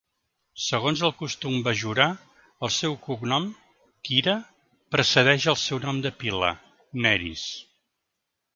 [0.67, 2.07] Segons el costum bajorà,
[2.67, 3.45] el seu cognom,
[4.09, 4.35] Kira,
[4.97, 6.53] precedeix el seu nom de pila,
[7.07, 7.49] Nerys.